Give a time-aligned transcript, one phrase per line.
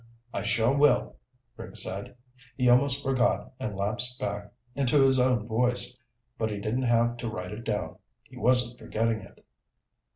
[0.33, 1.17] "I sure will,"
[1.57, 2.15] Rick said.
[2.57, 5.95] He almost forgot and lapsed back into his own voice.
[6.39, 7.99] But he didn't have to write it down.
[8.23, 9.45] He wasn't forgetting it.